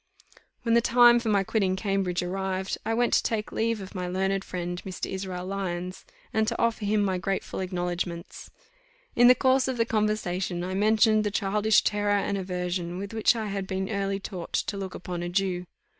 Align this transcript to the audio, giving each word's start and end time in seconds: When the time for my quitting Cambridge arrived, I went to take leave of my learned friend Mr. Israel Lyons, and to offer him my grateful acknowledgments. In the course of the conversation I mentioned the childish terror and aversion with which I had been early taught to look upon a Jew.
When 0.63 0.73
the 0.73 0.81
time 0.81 1.19
for 1.19 1.29
my 1.29 1.43
quitting 1.43 1.75
Cambridge 1.75 2.23
arrived, 2.23 2.75
I 2.83 2.95
went 2.95 3.13
to 3.13 3.21
take 3.21 3.51
leave 3.51 3.81
of 3.81 3.93
my 3.93 4.07
learned 4.07 4.43
friend 4.43 4.81
Mr. 4.83 5.05
Israel 5.11 5.45
Lyons, 5.45 6.05
and 6.33 6.47
to 6.47 6.59
offer 6.59 6.85
him 6.85 7.03
my 7.03 7.19
grateful 7.19 7.59
acknowledgments. 7.59 8.49
In 9.15 9.27
the 9.27 9.35
course 9.35 9.67
of 9.67 9.77
the 9.77 9.85
conversation 9.85 10.63
I 10.63 10.73
mentioned 10.73 11.23
the 11.23 11.29
childish 11.29 11.83
terror 11.83 12.17
and 12.17 12.35
aversion 12.35 12.97
with 12.97 13.13
which 13.13 13.35
I 13.35 13.45
had 13.49 13.67
been 13.67 13.91
early 13.91 14.19
taught 14.19 14.53
to 14.53 14.75
look 14.75 14.95
upon 14.95 15.21
a 15.21 15.29
Jew. 15.29 15.67